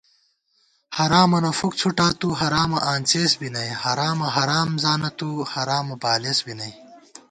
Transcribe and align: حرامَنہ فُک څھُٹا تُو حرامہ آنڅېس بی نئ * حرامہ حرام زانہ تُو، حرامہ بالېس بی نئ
حرامَنہ 0.97 1.51
فُک 1.59 1.73
څھُٹا 1.79 2.07
تُو 2.19 2.29
حرامہ 2.41 2.79
آنڅېس 2.93 3.31
بی 3.39 3.49
نئ 3.53 3.69
* 3.77 3.83
حرامہ 3.83 4.27
حرام 4.35 4.69
زانہ 4.83 5.11
تُو، 5.17 5.29
حرامہ 5.53 5.95
بالېس 6.01 6.39
بی 6.45 6.53
نئ 6.59 6.73